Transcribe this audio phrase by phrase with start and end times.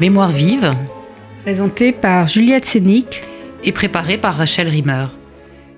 [0.00, 0.76] Mémoire vive,
[1.42, 3.22] Présentée par Juliette Sénic.
[3.64, 5.06] et préparée par Rachel Rimmer.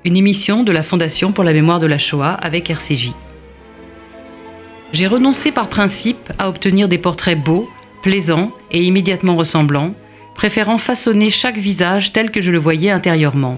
[0.04, 3.12] Une émission de la Fondation pour la mémoire de la Shoah avec RCJ.
[4.92, 7.66] J'ai renoncé par principe à obtenir des portraits beaux,
[8.02, 9.94] plaisants et immédiatement ressemblants,
[10.34, 13.56] préférant façonner chaque visage tel que je le voyais intérieurement.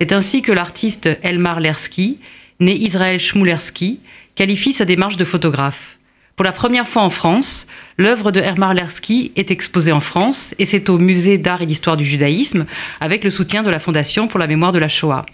[0.00, 2.18] C'est ainsi que l'artiste Elmar Lersky,
[2.60, 3.98] né Israël Shmulersky,
[4.36, 5.98] qualifie sa démarche de photographe.
[6.40, 7.66] Pour la première fois en France,
[7.98, 11.98] l'œuvre de Elmar Lersky est exposée en France et c'est au Musée d'art et d'histoire
[11.98, 12.64] du judaïsme
[12.98, 15.26] avec le soutien de la Fondation pour la mémoire de la Shoah.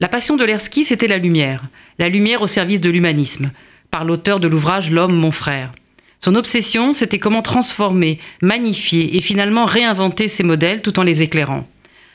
[0.00, 1.64] La passion de Lersky, c'était la lumière,
[1.98, 3.50] la lumière au service de l'humanisme,
[3.90, 5.72] par l'auteur de l'ouvrage L'homme, mon frère.
[6.20, 11.68] Son obsession, c'était comment transformer, magnifier et finalement réinventer ces modèles tout en les éclairant.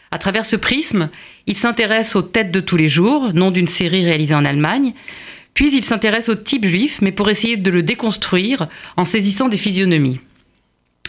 [0.09, 1.11] À travers ce prisme,
[1.45, 4.93] il s'intéresse aux têtes de tous les jours, nom d'une série réalisée en Allemagne,
[5.57, 9.57] puis il s'intéresse au type juif, mais pour essayer de le déconstruire en saisissant des
[9.57, 10.19] physionomies.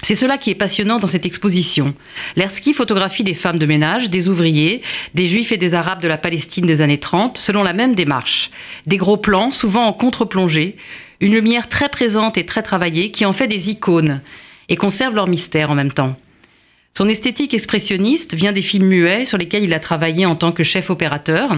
[0.03, 1.95] C'est cela qui est passionnant dans cette exposition.
[2.34, 4.81] Lersky photographie des femmes de ménage, des ouvriers,
[5.12, 8.50] des juifs et des arabes de la Palestine des années 30, selon la même démarche.
[8.86, 10.78] Des gros plans, souvent en contre-plongée,
[11.20, 14.23] une lumière très présente et très travaillée qui en fait des icônes
[14.70, 16.19] et conserve leur mystère en même temps.
[16.95, 20.62] Son esthétique expressionniste vient des films muets sur lesquels il a travaillé en tant que
[20.62, 21.51] chef opérateur.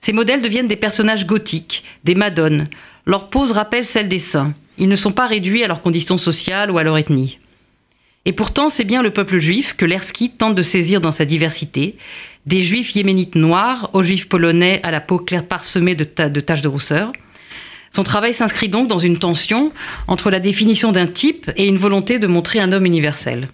[0.00, 2.68] Ces modèles deviennent des personnages gothiques, des madones.
[3.06, 4.54] Leur pose rappelle celle des saints.
[4.78, 7.38] Ils ne sont pas réduits à leurs conditions sociales ou à leur ethnie.
[8.24, 11.96] Et pourtant, c'est bien le peuple juif que Lersky tente de saisir dans sa diversité,
[12.44, 16.62] des juifs yéménites noirs aux juifs polonais à la peau claire parsemée de, de taches
[16.62, 17.12] de rousseur.
[17.92, 19.72] Son travail s'inscrit donc dans une tension
[20.08, 23.48] entre la définition d'un type et une volonté de montrer un homme universel.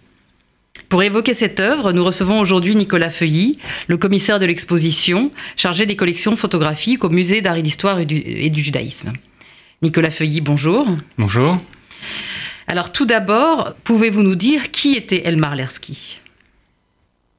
[0.89, 5.97] Pour évoquer cette œuvre, nous recevons aujourd'hui Nicolas Feuilly, le commissaire de l'exposition, chargé des
[5.97, 9.13] collections photographiques au Musée d'art et d'histoire et du, et du judaïsme.
[9.83, 10.87] Nicolas Feuilly, bonjour.
[11.19, 11.57] Bonjour.
[12.67, 16.21] Alors tout d'abord, pouvez-vous nous dire qui était Elmar Lersky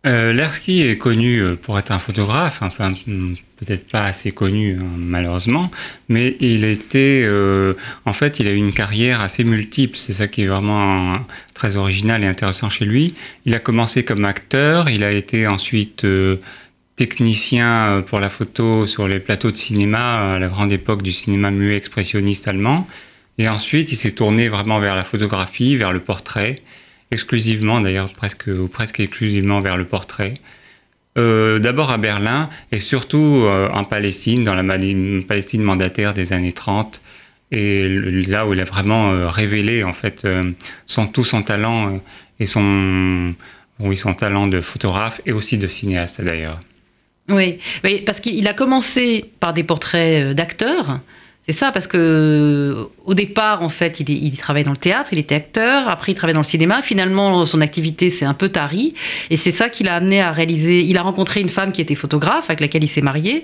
[0.06, 4.78] Euh, Lersky est connu euh, pour être un photographe, enfin hmm, peut-être pas assez connu
[4.80, 5.72] hein, malheureusement,
[6.10, 7.74] mais il était, euh,
[8.06, 9.98] en fait, il a eu une carrière assez multiple.
[9.98, 11.18] C'est ça qui est vraiment euh,
[11.54, 13.14] très original et intéressant chez lui.
[13.46, 16.38] Il a commencé comme acteur, il a été ensuite euh,
[16.96, 21.50] technicien pour la photo sur les plateaux de cinéma à la grande époque du cinéma
[21.50, 22.88] muet expressionniste allemand.
[23.40, 26.58] Et ensuite, il s'est tourné vraiment vers la photographie, vers le portrait
[27.14, 30.34] exclusivement d'ailleurs, presque, ou presque exclusivement vers le portrait.
[31.18, 36.52] Euh, D'abord à Berlin et surtout euh, en Palestine, dans la Palestine mandataire des années
[36.52, 37.02] 30,
[37.52, 40.28] et là où il a vraiment euh, révélé en fait
[40.88, 42.02] son, tout son talent
[42.40, 43.36] et son,
[43.96, 46.60] son talent de photographe et aussi de cinéaste d'ailleurs.
[47.30, 47.60] Oui,
[48.06, 51.00] parce qu'il a commencé par des portraits d'acteurs.
[51.46, 55.10] C'est ça, parce que euh, au départ, en fait, il, il travaillait dans le théâtre,
[55.12, 55.90] il était acteur.
[55.90, 56.82] Après, il travaillait dans le cinéma.
[56.82, 58.94] Finalement, son activité s'est un peu tarie,
[59.30, 60.84] et c'est ça qui l'a amené à réaliser.
[60.84, 63.44] Il a rencontré une femme qui était photographe, avec laquelle il s'est marié,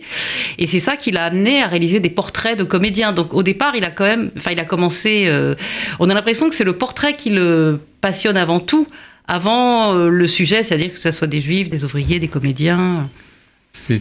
[0.57, 3.11] et c'est ça qui l'a amené à réaliser des portraits de comédiens.
[3.11, 5.25] Donc, au départ, il a quand même, enfin, il a commencé.
[5.27, 5.55] euh,
[5.99, 8.87] on a l'impression que c'est le portrait qui le passionne avant tout,
[9.27, 13.09] avant euh, le sujet, c'est-à-dire que ce soit des juifs, des ouvriers, des comédiens.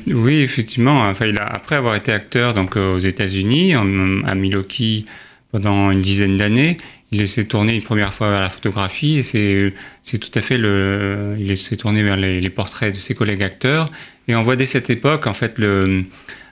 [0.06, 1.01] Oui, effectivement.
[1.01, 5.06] Enfin, il a, après avoir été acteur donc, euh, aux États-Unis, à Milwaukee,
[5.53, 6.79] pendant une dizaine d'années,
[7.11, 10.59] il s'est tourné une première fois vers la photographie et c'est c'est tout à fait
[10.59, 11.37] le.
[11.39, 13.91] Il s'est tourné vers les, les portraits de ses collègues acteurs.
[14.27, 16.05] Et on voit dès cette époque, en fait, le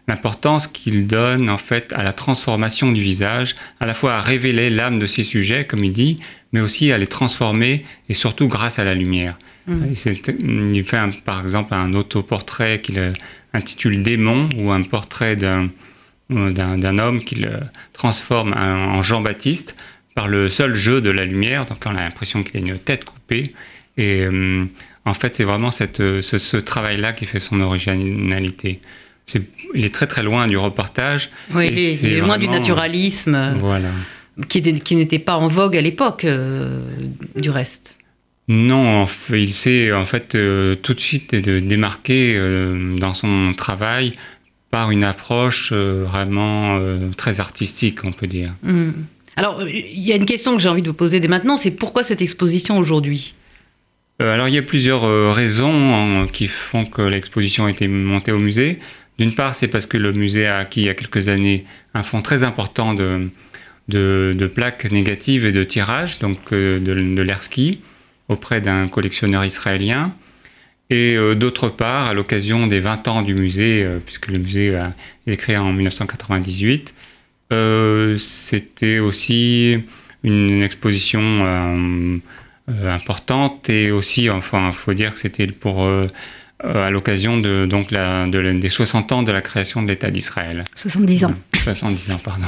[0.09, 4.71] l'importance qu'il donne en fait à la transformation du visage, à la fois à révéler
[4.71, 6.21] l'âme de ses sujets, comme il dit,
[6.53, 9.37] mais aussi à les transformer et surtout grâce à la lumière.
[9.91, 13.13] Il, s'est- il fait un- par exemple un autoportrait qu'il euh,
[13.53, 15.69] intitule Démon ou un portrait d'un
[16.29, 17.59] d'un homme qu'il euh,
[17.93, 19.77] transforme en Jean-Baptiste
[20.17, 21.67] par le seul jeu de la lumière.
[21.67, 23.55] Donc on a l'impression qu'il a une tête coupée.
[23.97, 24.65] Et euh,
[25.05, 28.81] en fait, c'est vraiment cette, ce, ce travail-là qui fait son originalité.
[29.75, 31.31] Il est très très loin du reportage.
[31.53, 31.69] Oui,
[32.03, 33.89] il est, loin du vraiment- naturalisme euh, Voilà.
[34.49, 36.81] qui était- qui n'était pas en vogue à l'époque, euh,
[37.35, 37.99] du reste.
[38.49, 44.13] Non, il s'est en fait euh, tout de suite de démarquer euh, dans son travail
[44.71, 48.55] par une approche euh, vraiment euh, très artistique, on peut dire.
[48.63, 48.91] Hmm.
[49.35, 51.57] Alors, euh, il y a une question que j'ai envie de vous poser dès maintenant,
[51.57, 53.35] c'est pourquoi cette exposition aujourd'hui?
[54.23, 57.89] Euh, alors il y a plusieurs euh, raisons hein, qui font que l'exposition a été
[57.89, 58.79] montée au musée.
[59.19, 61.65] D'une part, c'est parce que le musée a acquis il y a quelques années
[61.95, 63.31] un fonds très important de,
[63.89, 67.81] de, plaques négatives et de tirages, donc euh, de, de l'Ersky,
[68.29, 70.15] auprès d'un collectionneur israélien.
[70.89, 74.75] Et euh, d'autre part, à l'occasion des 20 ans du musée, euh, puisque le musée
[74.75, 74.93] a
[75.27, 76.95] été créé en 1998,
[77.53, 79.79] euh, c'était aussi
[80.23, 82.21] une exposition
[82.69, 85.89] importante et aussi, enfin, il faut dire que c'était pour
[86.63, 90.63] à l'occasion de donc la, des 60 ans de la création de l'État d'Israël.
[90.75, 91.35] 70 ans.
[91.55, 92.47] 70 ans, pardon.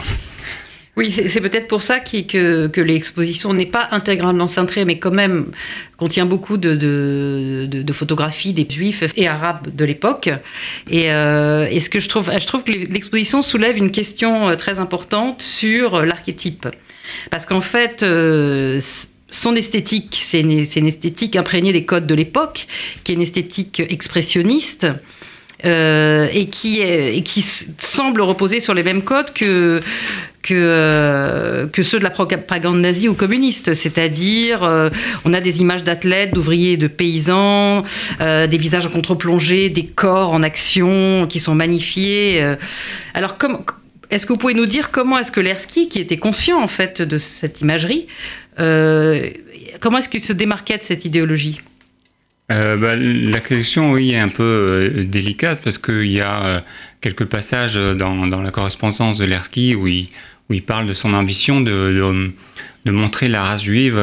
[0.98, 5.52] Oui, c'est peut-être pour ça que, que l'exposition n'est pas intégralement centrée, mais quand même
[5.96, 10.28] contient beaucoup de, de, photographies des juifs et arabes de l'époque.
[10.90, 14.80] Et, euh, ce que je trouve, je trouve que l'exposition soulève une question euh, très
[14.80, 16.66] importante sur l'archétype.
[17.30, 18.80] Parce qu'en fait, euh,
[19.30, 22.66] son esthétique, c'est une, esthétique imprégnée des codes de l'époque,
[23.04, 24.86] qui est une esthétique expressionniste.
[25.64, 27.42] Euh, et, qui,
[27.78, 29.80] semble reposer sur les mêmes codes euh,
[31.66, 33.74] que ceux de la propagande nazie ou communiste.
[33.74, 34.88] C'est-à-dire, euh,
[35.24, 37.82] on a des images d'athlètes, d'ouvriers, de paysans,
[38.20, 42.40] des visages en contre-plongée, des corps en action qui sont magnifiés.
[43.14, 43.36] alors,
[44.10, 47.02] est-ce que vous pouvez nous dire comment est-ce que Lersky, qui était conscient en fait
[47.02, 48.06] de cette imagerie,
[48.58, 51.60] comment est-ce qu'il se démarquait de cette idéologie?
[52.50, 56.60] Euh, bah, la question, oui, est un peu euh, délicate parce qu'il y a euh,
[57.00, 62.30] quelques passages dans, la correspondance de Lersky où il, parle de son ambition de,
[62.86, 64.00] montrer la race juive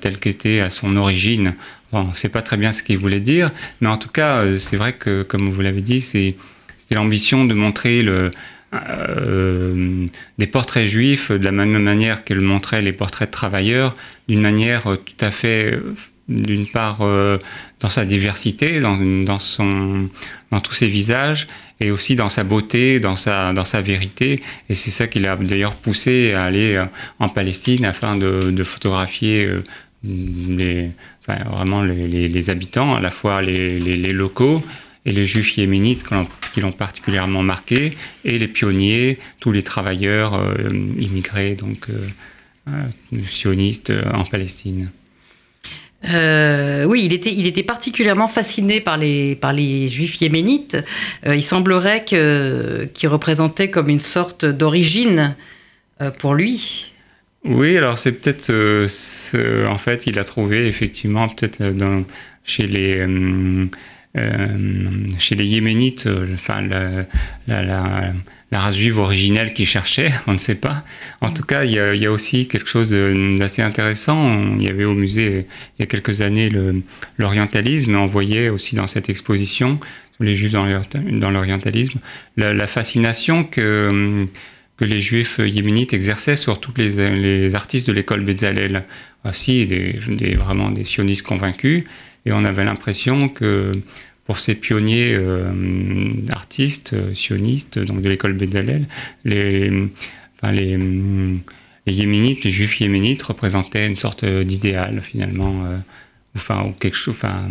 [0.00, 1.54] telle qu'était à son origine.
[1.92, 3.50] On ne sait pas très bien ce qu'il voulait dire,
[3.82, 8.00] mais en tout cas, c'est vrai que, comme vous l'avez dit, c'était l'ambition de montrer
[8.00, 8.30] le,
[8.72, 13.94] des portraits juifs de la même manière qu'elle montrait les portraits de travailleurs,
[14.28, 15.78] d'une manière tout à fait
[16.28, 17.38] d'une part euh,
[17.80, 20.08] dans sa diversité, dans, dans, son,
[20.50, 21.48] dans tous ses visages,
[21.80, 24.40] et aussi dans sa beauté, dans sa, dans sa vérité.
[24.68, 26.84] Et c'est ça qui l'a d'ailleurs poussé à aller euh,
[27.18, 29.62] en Palestine afin de, de photographier euh,
[30.04, 30.90] les,
[31.20, 34.64] enfin, vraiment les, les, habitants, à la fois les, les locaux
[35.04, 36.04] et les juifs yéménites
[36.52, 37.92] qui l'ont particulièrement marqué,
[38.24, 40.54] et les pionniers, tous les travailleurs
[40.98, 41.88] immigrés, donc
[43.28, 44.90] sionistes en Palestine.
[46.10, 50.76] Euh, oui, il était, il était particulièrement fasciné par les, par les juifs yéménites.
[51.26, 55.36] Euh, il semblerait qu'ils représentaient comme une sorte d'origine
[56.00, 56.92] euh, pour lui.
[57.44, 58.50] Oui, alors c'est peut-être.
[59.66, 61.62] en fait, il a trouvé effectivement, peut-être
[62.44, 63.04] chez les.
[64.14, 66.62] Chez les Yéménites, enfin,
[68.52, 70.84] la race juive originelle qu'il cherchait, on ne sait pas.
[71.22, 74.56] En tout cas, il y, a, aussi quelque chose d'assez intéressant.
[74.56, 75.46] Il y avait au musée,
[75.78, 76.52] il y a quelques années,
[77.18, 79.80] l'orientalisme, on voyait aussi dans cette exposition,
[80.20, 81.98] les juifs dans l'orientalisme,
[82.36, 84.18] la, fascination que,
[84.80, 88.84] les juifs yéménites exerçaient sur tous les, artistes de l'école Bezalel.
[89.24, 90.00] Aussi, des,
[90.34, 91.84] vraiment des sionistes convaincus.
[92.24, 93.72] Et on avait l'impression que
[94.24, 95.50] pour ces pionniers euh,
[96.30, 98.86] artistes, euh, sionistes, donc de l'école Bézalel,
[99.24, 99.88] les,
[100.36, 100.76] enfin, les,
[101.86, 105.78] les, yéménites, les juifs yéménites représentaient une sorte d'idéal finalement, euh,
[106.36, 107.50] enfin, ou quelque chose, enfin,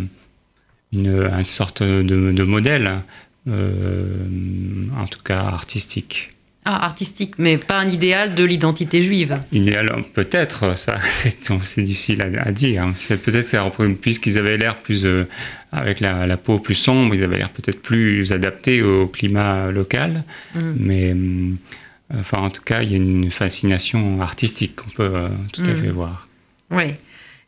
[0.94, 3.04] une, sorte de modèle,
[3.48, 6.34] en tout cas artistique.
[6.64, 9.40] Ah, artistique, mais pas un idéal de l'identité juive.
[9.52, 12.86] Idéal, peut-être, ça, c'est difficile à, dire.
[13.10, 15.28] Peut-être puisqu'ils avaient l'air plus, euh,
[15.72, 20.24] avec la, peau plus sombre, ils avaient l'air peut-être plus adaptés au climat local.
[20.54, 20.74] Mm.
[20.78, 25.30] Mais, euh, enfin, en tout cas, il y a une fascination artistique qu'on peut euh,
[25.54, 25.82] tout à mm.
[25.82, 26.28] fait voir.
[26.70, 26.94] Oui.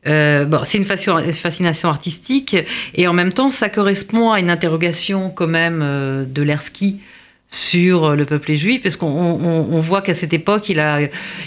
[0.05, 2.55] bon, c'est une fascination artistique
[2.95, 5.81] et en même temps, ça correspond à une interrogation quand même
[6.27, 6.99] de Lersky
[7.53, 11.01] sur le peuple juif, parce qu'on voit qu'à cette époque, il a,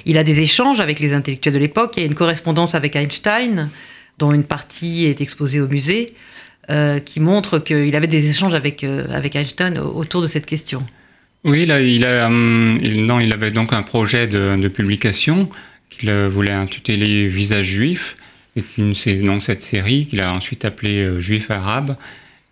[0.05, 1.95] il des échanges avec les intellectuels de l'époque.
[1.97, 3.71] Il y a une correspondance avec Einstein,
[4.19, 6.07] dont une partie est exposée au musée,
[6.71, 10.87] euh, qui montre qu'il avait des échanges avec, euh, Einstein autour de cette question.
[11.43, 15.49] Oui, là, il, hum, non, il avait donc un projet de, publication
[15.91, 18.17] qu'il voulait intituler Visage juif,
[18.55, 18.63] et
[18.95, 21.97] c'est donc cette série qu'il a ensuite appelée euh, Juif arabe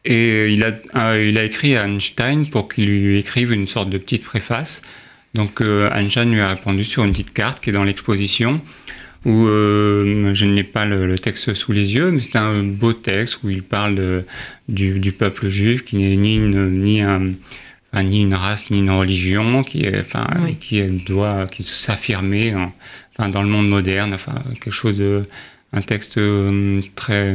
[0.05, 3.89] et il a, euh, il a écrit à Einstein pour qu'il lui écrive une sorte
[3.91, 4.83] de petite préface.
[5.35, 8.61] Donc euh, Einstein lui a répondu sur une petite carte qui est dans l'exposition,
[9.25, 13.41] où euh, je n'ai pas le, texte sous les yeux, mais c'est un beau texte
[13.43, 14.25] où il parle
[14.69, 17.33] du, du, peuple juif qui n'est ni une, ni, un,
[17.95, 20.27] ni une race ni une religion, qui, est, enfin,
[20.61, 22.55] qui doit qui s'affirmer
[23.17, 25.23] enfin, dans le monde moderne, enfin, quelque chose de
[25.75, 27.35] un texte euh, très,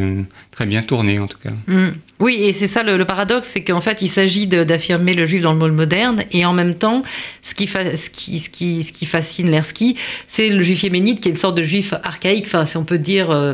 [0.51, 1.51] très bien tourné en tout cas.
[1.67, 1.89] Mm.
[2.19, 5.53] Oui, et c'est ça le, paradoxe, c'est qu'en fait il s'agit d'affirmer le juif dans
[5.53, 7.03] le monde moderne, et en même temps,
[7.41, 9.95] ce qui, ce qui, ce qui, ce qui fascine Lersky,
[10.27, 12.97] c'est le juif yéménite qui est une sorte de juif archaïque, enfin si on peut
[12.97, 13.53] dire, euh,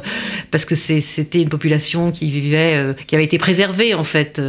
[0.49, 4.41] parce que c'était une population qui vivait, euh, qui avait été préservée en fait.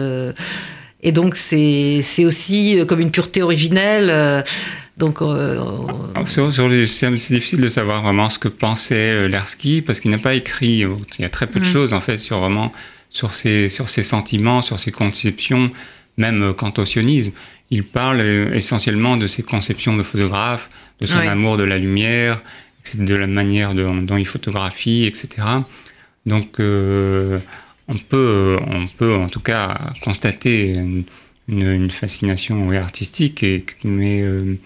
[1.03, 4.45] et donc c'est aussi comme une pureté originelle
[4.97, 5.19] Donc,
[6.27, 10.85] c'est difficile de savoir vraiment ce que pensait Lersky parce qu'il n'a pas écrit.
[11.19, 11.69] Il y a très peu de mm.
[11.69, 12.73] choses en fait sur vraiment
[13.11, 15.71] sur ses, sur ses sentiments, sur ses conceptions,
[16.17, 17.33] même quant au sionisme.
[17.71, 18.21] Il parle
[18.55, 22.43] essentiellement de ses conceptions de photographe, de son amour de la lumière,
[22.95, 25.29] de la manière dont, il photographie, etc.
[26.27, 27.39] Donc, euh,
[27.89, 31.05] on, peut, on peut en tout cas constater une,
[31.91, 34.59] fascination artistique, et, mais euh,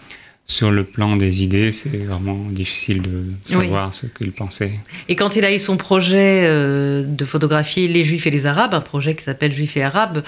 [0.46, 4.72] sur le plan des idées, c'est vraiment difficile de savoir ce qu'il pensait.
[5.08, 8.74] Et quand il a eu son projet euh, de photographier les Juifs et les Arabes,
[8.74, 10.22] un projet qui s'appelle Juifs et Arabes,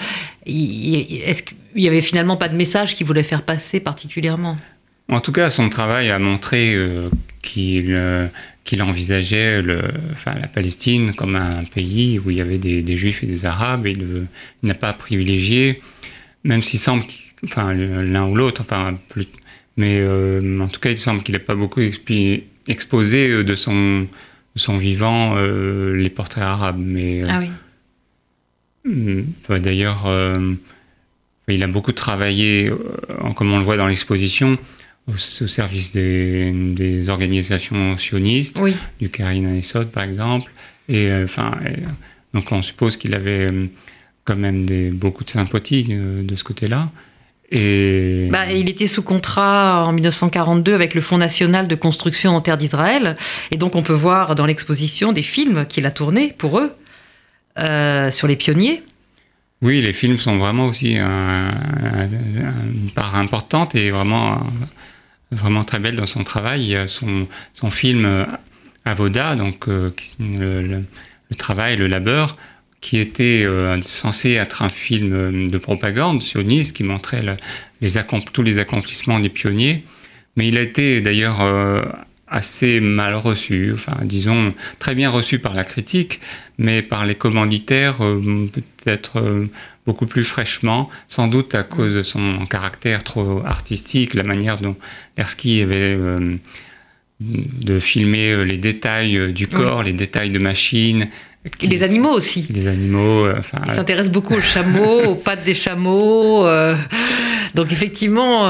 [0.45, 4.57] est-ce qu'il n'y avait finalement pas de message qu'il voulait faire passer particulièrement?
[5.09, 6.77] En tout cas, son travail a montré
[7.41, 7.93] qu'il
[8.63, 9.81] qu'il envisageait le,
[10.11, 13.87] enfin, la Palestine comme un pays où il y avait des, juifs et des arabes,
[13.87, 14.27] et il,
[14.63, 15.81] n'a pas privilégié,
[16.43, 17.03] même s'il semble,
[17.43, 19.27] enfin, l'un ou l'autre, enfin, plus,
[19.77, 24.07] mais euh, en tout cas, il semble qu'il n'a pas beaucoup exposé euh, de son,
[24.55, 26.79] son vivant euh, les portraits arabes.
[26.79, 27.49] Mais, ah oui.
[28.85, 30.07] Mm, d'ailleurs,
[31.47, 32.71] il a beaucoup travaillé,
[33.35, 34.57] comme on le voit dans l'exposition,
[35.07, 38.61] au, service des, organisations sionistes,
[38.99, 40.51] du Karine Esod par exemple.
[40.89, 41.57] Et euh, enfin,
[42.33, 43.49] donc on suppose qu'il avait
[44.25, 46.89] quand même des, beaucoup de sympathie euh, de ce côté-là.
[47.51, 48.29] Et...
[48.31, 52.57] Bah, il était sous contrat en 1942 avec le Fonds national de construction en terre
[52.57, 53.15] d'Israël.
[53.51, 56.71] Et donc on peut voir dans l'exposition des films qu'il a tournés pour eux
[58.09, 58.81] sur les pionniers.
[59.61, 64.41] Oui, les films sont vraiment aussi une part importante et vraiment
[65.33, 66.63] vraiment très belle dans son travail.
[66.63, 68.25] Il y a son, son film euh,
[68.85, 70.83] Avoda, donc euh, le,
[71.37, 72.37] travail, le labeur,
[72.83, 77.23] qui était euh, censé être un film de propagande sioniste qui montrait
[77.81, 77.89] les
[78.33, 79.83] tous les accomplissements des pionniers.
[80.35, 81.41] Mais il a été d'ailleurs
[82.27, 86.19] assez mal reçu, enfin disons très bien reçu par la critique,
[86.57, 89.45] mais par les commanditaires peut-être
[89.85, 94.75] beaucoup plus fraîchement, sans doute à cause de son caractère trop artistique, la manière dont
[95.17, 96.37] Lersky avait euh,
[97.19, 101.07] de filmer euh, les détails euh, du corps, les détails de machines.
[101.61, 102.47] Et les animaux aussi.
[102.53, 103.29] Les animaux.
[103.29, 106.47] Enfin, Il s'intéresse beaucoup aux chameaux, aux pattes des chameaux.
[107.53, 108.49] Donc effectivement,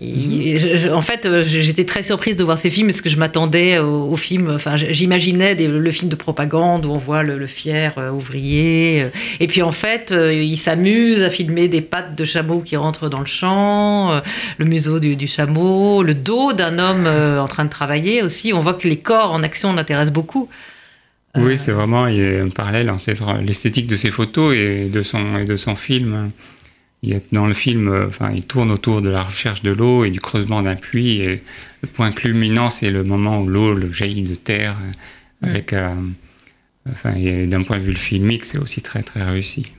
[0.00, 4.16] en fait, euh, j'étais très surprise de voir ces films parce que je m'attendais au,
[4.16, 4.50] film.
[4.54, 9.06] Enfin, j'imaginais le film de propagande où on voit le, fier euh, ouvrier.
[9.40, 13.10] Et puis en fait, euh, il s'amuse à filmer des pattes de chameau qui rentrent
[13.10, 14.20] dans le champ,
[14.58, 18.52] le museau du, chameau, le dos d'un homme en train de travailler aussi.
[18.54, 20.48] On voit que les corps en action l'intéressent beaucoup.
[21.36, 25.02] Oui, c'est vraiment il y a un parallèle entre l'esthétique de ses photos et de
[25.02, 26.30] son, et de son film
[27.02, 30.04] il est dans le film, euh, enfin, il tourne autour de la recherche de l'eau
[30.04, 31.20] et du creusement d'un puits.
[31.20, 31.42] Et
[31.82, 34.76] le point culminant, c'est le moment où l'eau jaillit de terre.
[35.42, 35.94] Euh, avec, euh,
[36.90, 37.14] enfin,
[37.46, 39.72] d'un point de vue filmique, c'est aussi très très réussi.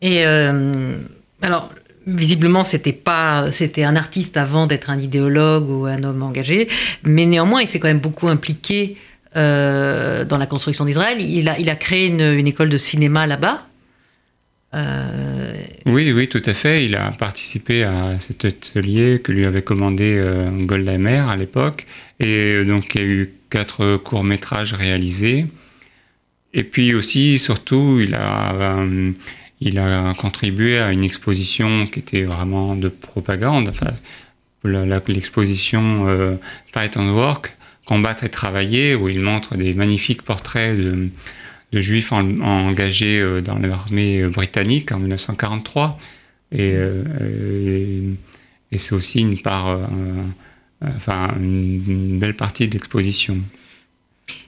[0.00, 1.70] Et alors,
[2.06, 6.66] visiblement, c'était pas, c'était un artiste avant d'être un idéologue ou un homme engagé,
[7.04, 8.96] mais néanmoins, il s'est quand même beaucoup impliqué
[9.34, 11.20] dans la construction d'Israël.
[11.20, 13.66] Il a, créé une, école de cinéma là-bas.
[14.74, 15.54] Euh,
[15.86, 16.86] oui, oui, tout à fait.
[16.86, 21.86] Il a participé à cet atelier que lui avait commandé euh, Golda Meir à l'époque.
[22.20, 25.46] Et euh, donc, il y a eu quatre courts-métrages réalisés.
[26.54, 28.54] Et puis aussi, surtout, il a,
[30.18, 33.72] contribué à une exposition qui était vraiment de propagande.
[34.64, 36.38] L'exposition
[36.72, 40.76] Fight and Work, Combattre et Travailler, où il montre des magnifiques portraits
[41.72, 45.98] de juifs engagés euh, dans l'armée euh, britannique en 1943.
[46.54, 47.02] Euh,
[48.70, 49.78] et, c'est aussi une part,
[50.82, 53.36] enfin, une, belle partie de l'exposition.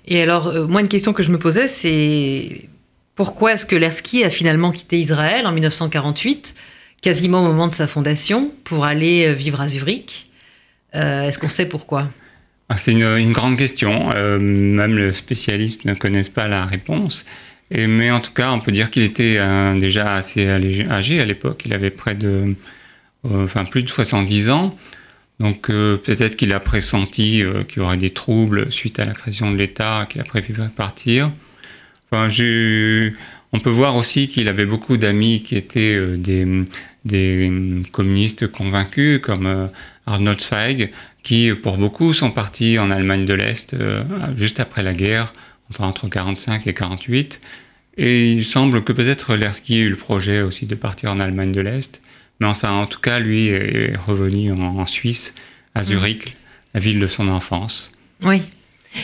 [0.07, 2.71] Et alors, moi, une question que je me posais, c'est
[3.17, 6.55] pourquoi est-ce que Lersky a finalement quitté Israël en 1948,
[7.03, 10.31] quasiment au moment de sa fondation, pour aller vivre à Zurich?
[10.95, 12.09] Est-ce qu'on sait pourquoi?
[12.77, 14.11] C'est une, grande question.
[14.15, 17.25] Euh, même les spécialistes ne connaissent pas la réponse.
[17.71, 21.63] Mais en tout cas, on peut dire qu'il était euh, déjà assez âgé à l'époque.
[21.67, 22.55] Il avait près de,
[23.27, 24.79] euh, enfin plus de 70 ans.
[25.41, 29.57] Donc peut-être qu'il a pressenti qu'il y aurait des troubles suite à la création de
[29.57, 31.33] l'État, qu'il a prévu partir.
[32.13, 32.29] Enfin,
[33.53, 37.51] on peut voir aussi qu'il avait beaucoup d'amis qui étaient des,
[37.91, 39.71] communistes convaincus, comme
[40.07, 40.91] Arnold Zweig,
[41.23, 44.03] qui pour beaucoup sont partis en Allemagne de l'Est euh,
[44.37, 45.33] juste après la guerre,
[45.71, 47.41] enfin entre 45 et 48.
[47.97, 51.53] Et il semble que peut-être Lersky ait eu le projet aussi de partir en Allemagne
[51.53, 52.01] de l'Est,
[52.41, 55.35] Mais enfin, en tout cas, lui est revenu en, Suisse,
[55.75, 55.85] à mm.
[55.85, 56.37] Zurich,
[56.75, 57.93] la ville de son enfance.
[58.23, 58.43] Oui.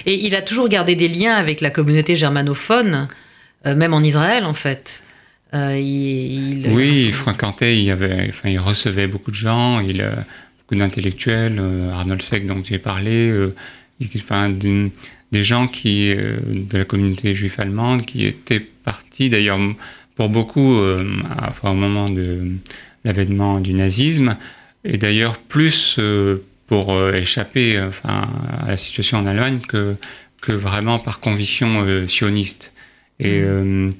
[0.06, 3.08] Et il a toujours gardé des liens avec la communauté germanophone,
[3.66, 5.04] euh, même en Israël, en fait.
[5.54, 10.04] Euh, il, oui, il fréquentait, il, avait, enfin, il recevait beaucoup de gens, il,
[10.76, 11.60] d'intellectuels,
[11.92, 13.32] Arnold Feck, dont j'ai parlé,
[14.16, 19.58] enfin, des gens qui, de la communauté juive allemande qui étaient partis, d'ailleurs,
[20.16, 22.52] pour beaucoup, au moment de
[23.04, 24.36] l'avènement du nazisme,
[24.84, 28.28] et d'ailleurs plus euh, pour euh, échapper enfin,
[28.62, 29.96] à la situation en Allemagne que,
[30.40, 32.72] que vraiment par conviction euh, sioniste.
[33.18, 33.90] Et, mmh.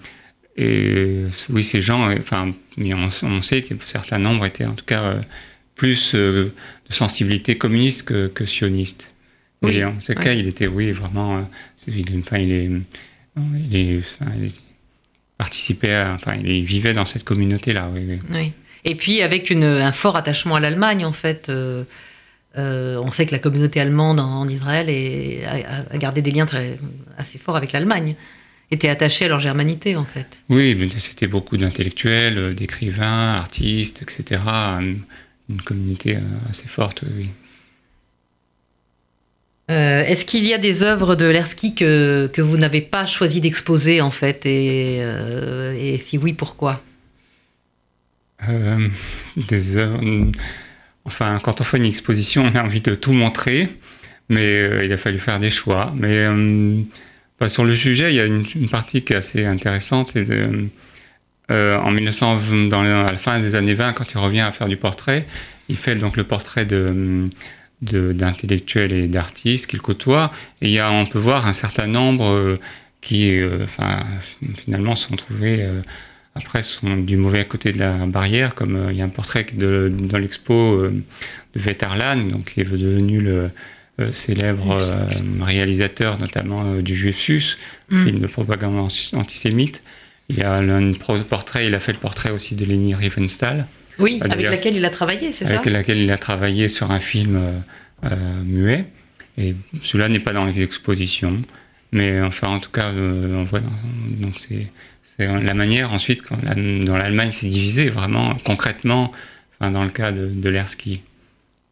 [0.57, 5.17] et, oui, ces gens, enfin, on, on, sait que certains nombres étaient en tout cas
[5.81, 6.53] plus de
[6.91, 9.15] sensibilité communiste que, que sioniste.
[9.67, 12.71] Et en ce cas, il était, oui, vraiment, enfin, il, est,
[13.71, 14.61] il, est,
[15.39, 17.89] participait, enfin, il vivait dans cette communauté-là.
[17.95, 18.53] Oui, oui.
[18.85, 21.49] Et puis avec un fort attachement à l'Allemagne, en fait.
[21.49, 21.85] Euh,
[22.59, 24.89] euh, on sait que la communauté allemande en, Israël
[25.47, 26.79] a, gardé des liens très,
[27.17, 28.17] assez forts avec l'Allemagne,
[28.73, 30.43] était attachée à leur germanité, en fait.
[30.49, 34.43] Oui, c'était beaucoup d'intellectuels, euh, d'écrivains, artistes, etc.
[35.50, 37.28] Une, communauté assez forte, oui.
[39.69, 44.00] Est-ce qu'il y a des œuvres de Lersky que, que vous n'avez pas choisi d'exposer,
[44.00, 46.83] en fait et, et si oui, pourquoi?
[48.49, 48.88] Euh,
[49.37, 50.00] des heures.
[51.04, 53.69] Enfin, quand on fait une exposition, on a envie de tout montrer,
[54.28, 55.92] mais euh, il a fallu faire des choix.
[55.97, 56.80] Mais euh,
[57.38, 60.16] bah, sur le sujet, il y a une, partie qui est assez intéressante.
[60.16, 60.25] Et
[61.50, 64.76] en 1920, dans à la fin des années 20, quand il revient à faire du
[64.76, 65.26] portrait,
[65.69, 67.28] il fait donc le portrait de
[67.83, 70.30] d'intellectuels et d'artistes qu'il côtoie.
[70.61, 72.54] Et il y a, on peut voir un certain nombre
[73.00, 74.04] qui, enfin,
[74.54, 75.66] finalement, sont trouvés
[76.35, 79.47] après sont du mauvais côté de la barrière, comme euh, il y a un portrait
[79.52, 80.90] de, dans l'expo euh,
[81.54, 83.50] de Veterlan, donc, qui est devenu le
[84.00, 84.78] euh, célèbre
[85.40, 87.59] réalisateur notamment du Juif Sus,
[87.90, 88.05] mm.
[88.05, 89.83] film de propagande antisémite.
[90.31, 90.93] Il y a un
[91.29, 93.66] portrait, il a fait le portrait aussi de Leni Riefenstahl.
[93.99, 95.59] Oui, avec laquelle il a travaillé, c'est ça?
[95.59, 97.38] Avec laquelle il a travaillé sur un film
[98.45, 98.87] muet.
[99.37, 101.43] Et celui-là n'est pas dans les expositions.
[101.93, 103.61] Mais enfin, en tout cas, on voit.
[104.21, 104.69] Donc c'est
[105.19, 109.12] la manière ensuite dont l'Allemagne s'est divisée, vraiment concrètement,
[109.59, 111.03] enfin, dans le cas de, de Lersky,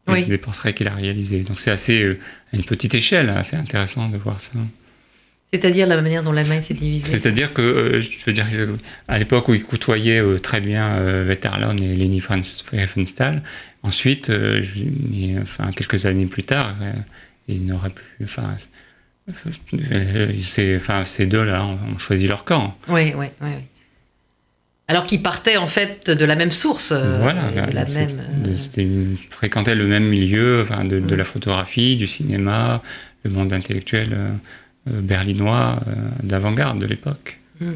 [0.07, 1.40] des portraits qu'il a réalisés.
[1.40, 2.18] Donc c'est assez, euh,
[2.53, 4.53] à une petite échelle, assez intéressant de voir ça.
[5.52, 8.46] C'est-à-dire la manière dont l'Allemagne s'est divisée C'est-à-dire que, euh, je veux dire,
[9.08, 12.22] à l'époque où il côtoyait euh, très bien euh, et Leni
[12.72, 13.42] Riefenstahl,
[13.82, 14.30] ensuite,
[15.40, 16.76] enfin, quelques années plus tard,
[17.48, 18.24] il n'aurait plus.
[18.24, 18.56] Enfin,
[19.30, 22.76] enfin, ces deux-là ont choisi leur camp.
[22.88, 23.50] Oui, oui, oui.
[24.90, 26.92] Alors qu'ils partaient en fait de la même source.
[26.92, 31.26] Euh, voilà, de la même, euh, fréquentaient le même milieu enfin, de, de, la mm.
[31.26, 32.82] photographie, du cinéma,
[33.22, 34.30] le monde intellectuel euh,
[35.03, 35.81] berlinois
[36.22, 37.40] d'avant-garde de l'époque.
[37.61, 37.72] Mm.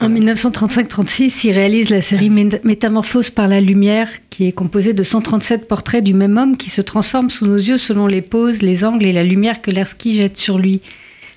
[0.00, 5.66] En 1935-36, il réalise la série Métamorphose par la lumière, qui est composée de 137
[5.68, 9.06] portraits du même homme qui se transforme sous nos yeux selon les poses, les angles
[9.06, 10.80] et la lumière que Lersky jette sur lui.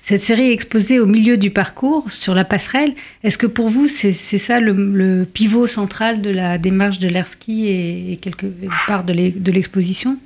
[0.02, 2.94] Cette série est exposée au milieu du parcours, sur la passerelle.
[3.22, 8.18] Est-ce que pour vous, c'est ça le, pivot central de la démarche de Lersky et,
[8.20, 8.46] quelque
[8.86, 10.18] part de l'exposition?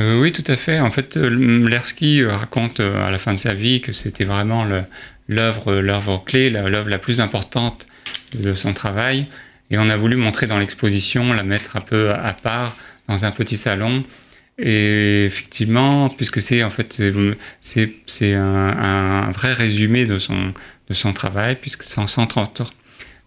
[0.00, 0.80] Euh, Oui, tout à fait.
[0.80, 1.28] En fait, euh,
[1.68, 4.66] Lersky raconte euh, à la fin de sa vie que c'était vraiment
[5.28, 7.86] l'œuvre, l'œuvre clé, l'œuvre la plus importante
[8.34, 9.26] de son travail.
[9.70, 12.76] Et on a voulu montrer dans l'exposition, la mettre un peu à part
[13.08, 14.04] dans un petit salon.
[14.58, 17.02] Et effectivement, puisque c'est en fait
[17.60, 20.52] c'est, c'est un, vrai résumé de son,
[20.88, 22.62] de son travail, puisque, c'est 130,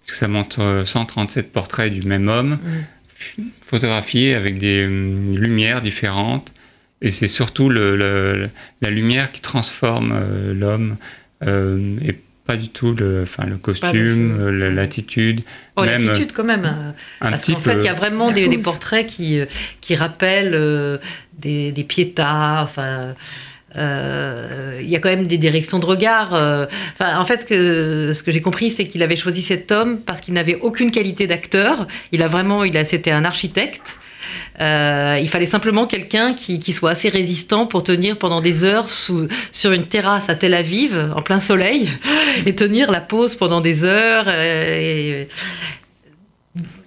[0.05, 3.41] puisque ça montre 137 portraits du même homme, mmh.
[3.61, 6.53] photographiés avec des lumières différentes.
[7.01, 8.49] Et c'est surtout le,
[8.81, 10.97] la lumière qui transforme euh, l'homme
[11.45, 15.41] euh, et pas du tout le, enfin, le costume, euh, l'attitude.
[15.75, 16.65] Oh, l'attitude quand même.
[16.65, 19.41] Euh, parce qu'en fait, il y a vraiment des, des, portraits qui,
[19.81, 20.99] qui rappellent
[21.37, 23.15] des, des piétas, enfin...
[23.75, 26.33] il y a quand même des directions de regard.
[26.93, 29.99] Enfin, en fait, ce que, ce que j'ai compris, c'est qu'il avait choisi cet homme
[29.99, 31.85] parce qu'il n'avait aucune qualité d'acteur.
[32.13, 33.99] Il a vraiment, il a, c'était un architecte.
[34.59, 39.27] Euh, il fallait simplement quelqu'un qui, soit assez résistant pour tenir pendant des heures sous,
[39.51, 41.89] sur une terrasse à Tel Aviv, en plein soleil,
[42.45, 44.25] et tenir la pause pendant des heures.
[44.27, 45.25] Euh,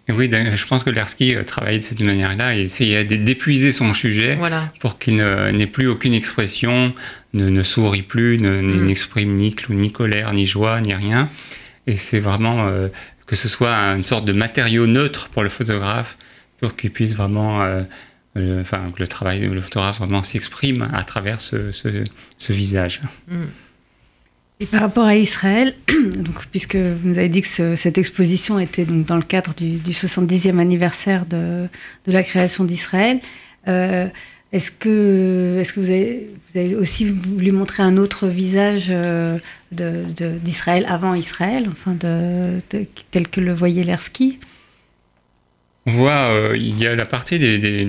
[0.09, 4.39] oui, je pense que Lersky euh, travaillait de cette manière-là et essayait d'épuiser son sujet
[4.81, 6.93] pour qu'il n'ait plus aucune expression,
[7.33, 8.87] ne, sourit plus, mm.
[8.87, 11.29] n'exprime ni, ni colère, ni joie, ni rien.
[11.87, 12.71] Et c'est vraiment
[13.31, 16.19] que ce soit une sorte de matériau neutre pour le photographe,
[16.61, 17.59] pour qu'il puisse vraiment,
[18.37, 23.01] enfin, que le travail, le photographe vraiment s'exprime à travers ce, visage.
[24.61, 28.85] Et par rapport à Israël, donc, puisque vous nous avez dit que cette exposition était
[28.85, 31.67] donc dans le cadre du, 70e anniversaire de,
[32.07, 33.21] de la création d'Israël,
[33.69, 34.07] euh,
[34.53, 39.39] est-ce que, est que vous, avez, aussi voulu montrer un autre visage euh,
[39.71, 42.59] d'Israël avant Israël, enfin de,
[43.11, 44.39] tel que le voyait Lersky
[45.87, 47.85] On voit, euh, il y a la partie des, des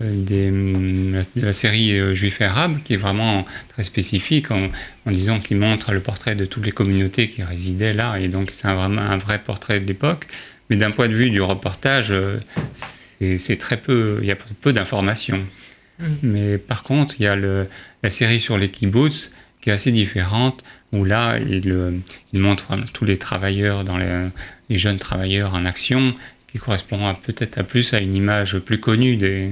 [0.00, 4.70] de la série euh, Juif et Arabe, qui est vraiment très spécifique en,
[5.06, 8.72] disant qu'il montre le portrait de toutes les communautés qui résidaient là, et donc c'est
[8.72, 10.26] vraiment un vrai portrait de l'époque.
[10.68, 12.38] Mais d'un point de vue du reportage, euh,
[12.74, 15.44] c'est très peu, il y a peu d'informations.
[15.98, 16.04] Mm.
[16.22, 17.66] Mais par contre, il y a le,
[18.02, 21.90] la série sur les kibbutz qui est assez différente, où là, il, euh,
[22.32, 24.28] il montre tous les travailleurs, dans les,
[24.70, 26.14] les, jeunes travailleurs en action,
[26.50, 29.50] qui correspond peut-être à plus à une image plus connue des,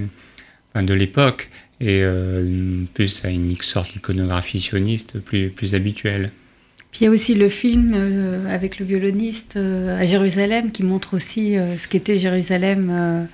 [0.83, 1.51] de l'époque
[1.81, 6.33] et euh, plus à une sorte d'iconographie sioniste plus, plus habituelle.
[6.91, 10.83] Puis il y a aussi le film euh, avec le violoniste euh, à Jérusalem qui
[10.83, 13.29] montre aussi ce qu'était Jérusalem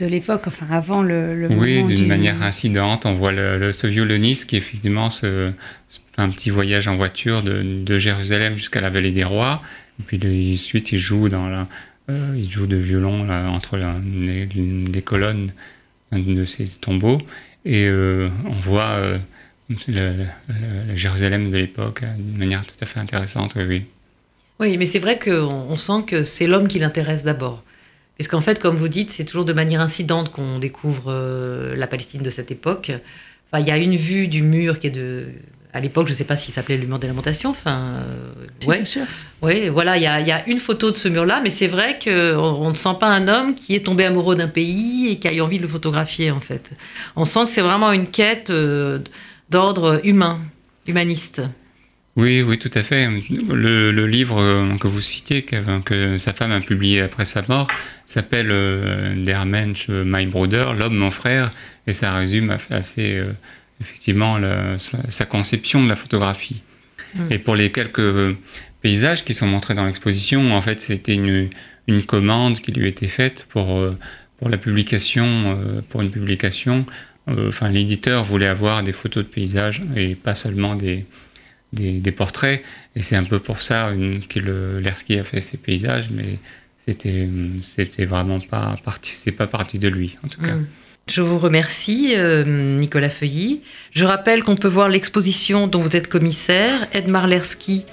[0.00, 3.06] de l'époque, enfin avant le, le Oui, d'une manière incidente.
[3.06, 5.52] On voit le, ce violoniste qui effectivement se,
[5.88, 9.62] fait un petit voyage en voiture de, de Jérusalem jusqu'à la vallée des rois.
[10.00, 11.68] Et puis ensuite il joue dans la,
[12.08, 15.52] il joue de violon là, entre les, les, colonnes
[16.12, 17.18] de ces tombeaux,
[17.64, 19.18] et euh, on voit euh,
[19.88, 20.26] le,
[20.94, 23.84] Jérusalem de l'époque euh, d'une manière tout à fait intéressante, oui.
[24.60, 27.64] Oui, mais c'est vrai qu'on sent que c'est l'homme qui l'intéresse d'abord.
[28.16, 31.12] Puisqu'en fait, comme vous dites, c'est toujours de manière incidente qu'on découvre
[31.74, 32.92] la Palestine de cette époque.
[33.50, 35.26] Enfin, il y a une vue du mur qui est de
[35.74, 37.50] à l'époque, je ne sais pas s'il s'appelait le mur des lamentations.
[37.50, 38.84] Enfin, euh, ouais.
[38.84, 39.02] sûr.
[39.44, 42.70] Oui, voilà, il y, a, une photo de ce mur-là, mais c'est vrai qu'on on
[42.70, 45.42] ne sent pas un homme qui est tombé amoureux d'un pays et qui a eu
[45.42, 46.72] envie de le photographier, en fait.
[47.14, 49.00] On sent que c'est vraiment une quête euh,
[49.50, 50.40] d'ordre humain,
[50.86, 51.42] humaniste.
[52.16, 53.06] Oui, oui, tout à fait.
[53.52, 57.68] Le, livre euh, que vous citez, que, sa femme a publié après sa mort,
[58.06, 58.48] s'appelle
[59.24, 61.52] Der Mensch, My Brother, l'homme, mon frère,
[61.86, 63.22] et ça résume assez
[63.78, 64.38] effectivement
[64.78, 66.62] sa, conception de la photographie.
[67.14, 67.20] Mm.
[67.30, 68.36] Et pour les quelques
[68.84, 71.48] paysages qui sont montrés dans l'exposition, en fait, c'était une,
[71.86, 73.96] une, commande qui lui était faite pour, euh,
[74.36, 76.84] pour la publication, euh, pour une publication.
[77.28, 81.06] Euh, enfin, l'éditeur voulait avoir des photos de paysages et pas seulement des,
[81.72, 82.62] des, portraits.
[82.94, 83.90] Et c'est un peu pour ça
[84.28, 84.38] que
[84.80, 86.38] Lersky a fait ces paysages, mais
[86.76, 87.26] c'était
[87.62, 90.56] c'était vraiment pas parti, c'est pas parti de lui en tout cas.
[90.56, 90.66] Mm.
[91.08, 92.14] Je vous remercie,
[92.46, 93.62] Nicolas Feuilly.
[93.92, 97.84] Je rappelle qu'on peut voir l'exposition dont vous êtes commissaire, Edmar Lersky,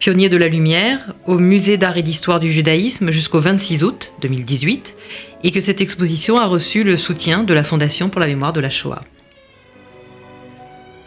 [0.00, 4.96] pionnier de la lumière, au Musée d'art et d'histoire du judaïsme jusqu'au 26 août 2018,
[5.44, 8.60] et que cette exposition a reçu le soutien de la Fondation pour la mémoire de
[8.60, 9.02] la Shoah.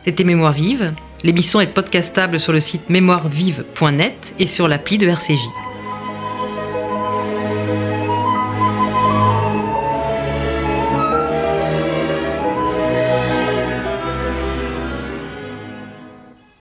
[0.05, 0.93] C'était Mémoire vive.
[1.23, 5.39] L'émission est podcastable sur le site mémoirevive.net et sur l'appli de RCJ.